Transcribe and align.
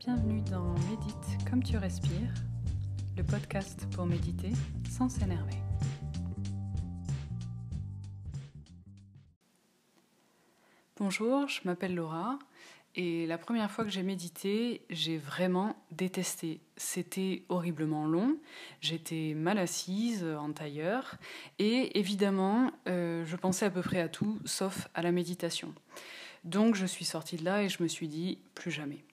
Bienvenue 0.00 0.40
dans 0.50 0.72
Médite 0.88 1.44
comme 1.50 1.62
tu 1.62 1.76
respires, 1.76 2.32
le 3.18 3.22
podcast 3.22 3.86
pour 3.94 4.06
méditer 4.06 4.50
sans 4.88 5.10
s'énerver. 5.10 5.52
Bonjour, 10.96 11.46
je 11.48 11.60
m'appelle 11.66 11.94
Laura 11.94 12.38
et 12.94 13.26
la 13.26 13.36
première 13.36 13.70
fois 13.70 13.84
que 13.84 13.90
j'ai 13.90 14.02
médité, 14.02 14.86
j'ai 14.88 15.18
vraiment 15.18 15.76
détesté. 15.90 16.62
C'était 16.78 17.44
horriblement 17.50 18.06
long, 18.06 18.38
j'étais 18.80 19.34
mal 19.36 19.58
assise 19.58 20.24
en 20.24 20.50
tailleur 20.54 21.16
et 21.58 21.98
évidemment, 21.98 22.72
euh, 22.88 23.26
je 23.26 23.36
pensais 23.36 23.66
à 23.66 23.70
peu 23.70 23.82
près 23.82 24.00
à 24.00 24.08
tout 24.08 24.38
sauf 24.46 24.88
à 24.94 25.02
la 25.02 25.12
méditation. 25.12 25.74
Donc 26.44 26.74
je 26.74 26.86
suis 26.86 27.04
sortie 27.04 27.36
de 27.36 27.44
là 27.44 27.62
et 27.62 27.68
je 27.68 27.82
me 27.82 27.88
suis 27.88 28.08
dit 28.08 28.38
plus 28.54 28.70
jamais. 28.70 29.04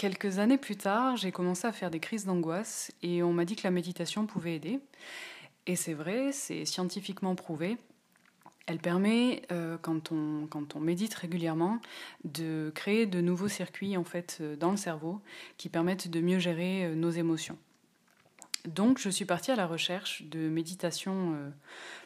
Quelques 0.00 0.38
années 0.38 0.56
plus 0.56 0.78
tard, 0.78 1.18
j'ai 1.18 1.30
commencé 1.30 1.66
à 1.66 1.72
faire 1.72 1.90
des 1.90 2.00
crises 2.00 2.24
d'angoisse 2.24 2.90
et 3.02 3.22
on 3.22 3.34
m'a 3.34 3.44
dit 3.44 3.54
que 3.54 3.64
la 3.64 3.70
méditation 3.70 4.24
pouvait 4.24 4.54
aider. 4.54 4.80
Et 5.66 5.76
c'est 5.76 5.92
vrai, 5.92 6.32
c'est 6.32 6.64
scientifiquement 6.64 7.34
prouvé. 7.34 7.76
Elle 8.64 8.78
permet, 8.78 9.42
euh, 9.52 9.76
quand, 9.76 10.10
on, 10.10 10.80
médite 10.80 11.12
régulièrement, 11.12 11.82
de 12.24 12.72
créer 12.74 13.04
de 13.04 13.20
nouveaux 13.20 13.48
circuits 13.48 13.98
en 13.98 14.04
fait 14.04 14.38
euh, 14.40 14.56
dans 14.56 14.70
le 14.70 14.78
cerveau 14.78 15.20
qui 15.58 15.68
permettent 15.68 16.08
de 16.08 16.20
mieux 16.22 16.38
gérer 16.38 16.86
euh, 16.86 16.94
nos 16.94 17.10
émotions. 17.10 17.58
Donc 18.66 18.98
je 18.98 19.10
suis 19.10 19.26
partie 19.26 19.50
à 19.50 19.56
la 19.56 19.66
recherche 19.66 20.22
de 20.22 20.48
méditation 20.48 21.36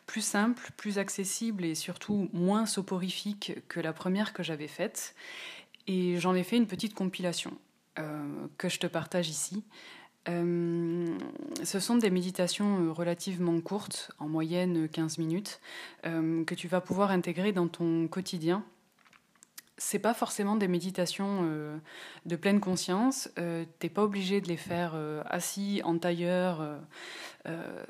plus 0.07 0.25
simple, 0.25 0.73
plus 0.77 0.99
accessible 0.99 1.65
et 1.65 1.77
surtout 1.77 2.29
moins 2.33 2.67
soporifique 2.67 3.53
que 3.69 3.79
la 3.79 3.93
première 3.93 4.33
que 4.33 4.43
j'avais 4.43 4.67
faite. 4.67 5.15
Et 5.87 6.19
j'en 6.19 6.35
ai 6.35 6.43
fait 6.43 6.57
une 6.57 6.67
petite 6.67 6.95
compilation 6.95 7.57
que 8.59 8.69
je 8.69 8.79
te 8.79 8.87
partage 8.87 9.29
ici. 9.29 9.65
Euh, 10.29 11.19
ce 11.63 11.81
sont 11.81 11.97
des 11.97 12.11
méditations 12.11 12.81
euh, 12.81 12.93
relativement 12.93 13.61
courtes, 13.61 14.11
en 14.19 14.29
moyenne 14.29 14.89
15 14.89 15.19
minutes, 15.19 15.61
euh, 16.07 16.45
que 16.45 16.55
tu 16.55 16.69
vas 16.69 16.81
pouvoir 16.81 17.11
intégrer 17.11 17.53
dans 17.53 17.69
ton 17.69 18.09
quotidien. 18.09 18.65
C'est 19.77 19.99
pas 19.99 20.15
forcément 20.15 20.55
des 20.55 20.69
méditations 20.69 21.51
de 22.27 22.37
pleine 22.37 22.61
conscience. 22.61 23.29
T'es 23.81 23.89
pas 23.89 24.05
obligé 24.05 24.41
de 24.41 24.47
les 24.47 24.57
faire 24.57 24.95
assis 25.27 25.81
en 25.83 25.99
tailleur, 25.99 26.79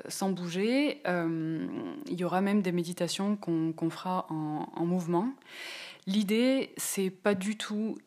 sans 0.07 0.31
bouger. 0.31 1.03
Il 1.05 2.19
y 2.19 2.23
aura 2.23 2.41
même 2.41 2.63
des 2.63 2.71
méditations 2.71 3.35
qu'on 3.35 3.89
fera 3.91 4.25
en, 4.31 4.67
en 4.75 4.85
mouvement. 4.87 5.29
L'idée, 6.07 6.73
c'est 6.77 7.11
pas 7.11 7.35
du 7.35 7.55
tout 7.55 7.99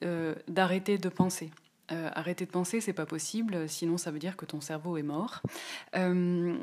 d'arrêter 0.49 0.99
de 0.99 1.09
penser. 1.09 1.49
Euh, 1.91 2.11
arrêter 2.15 2.45
de 2.45 2.51
penser, 2.51 2.83
c'est 2.83 2.93
pas 2.93 3.07
possible, 3.07 3.67
sinon 3.67 3.97
ça 3.97 4.11
veut 4.11 4.19
dire 4.19 4.37
que 4.37 4.45
ton 4.45 4.61
cerveau 4.61 4.99
est 4.99 5.03
mort. 5.03 5.41
Euh, 5.97 6.55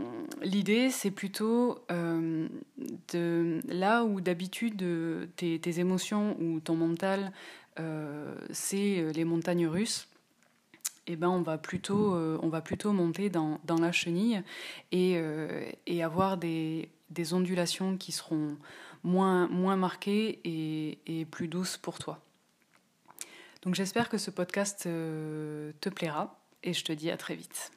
l'idée, 0.44 0.92
c'est 0.92 1.10
plutôt 1.10 1.80
euh, 1.92 2.48
de 3.12 3.60
là 3.68 4.04
où 4.04 4.22
d'habitude 4.22 4.84
tes, 5.36 5.80
émotions 5.80 6.38
ou 6.40 6.60
ton 6.60 6.76
mental, 6.76 7.32
c'est 8.52 9.12
les 9.14 9.26
montagnes 9.26 9.68
russes. 9.68 10.08
Eh 11.08 11.16
ben, 11.16 11.30
on 11.30 11.42
va 11.42 11.58
plutôt, 11.58 12.14
on 12.16 12.48
va 12.48 12.62
plutôt 12.62 12.94
monter 12.94 13.30
dans, 13.30 13.60
la 13.80 13.92
chenille 13.92 14.42
et, 14.92 16.04
avoir 16.04 16.38
des, 16.38 16.90
ondulations 17.32 17.98
qui 17.98 18.12
seront 18.12 18.58
moins, 19.04 19.48
moins 19.48 19.76
marquées 19.76 20.40
et 20.46 21.26
plus 21.26 21.48
douces 21.48 21.78
pour 21.78 21.98
toi. 21.98 22.22
Donc 23.66 23.74
j'espère 23.74 24.10
que 24.10 24.20
ce 24.20 24.30
podcast 24.30 24.86
euh, 24.86 25.72
te 25.82 25.90
plaira 25.90 26.40
et 26.64 26.74
je 26.74 26.84
te 26.84 26.92
dis 26.92 27.10
à 27.10 27.18
très 27.18 27.36
vite. 27.36 27.72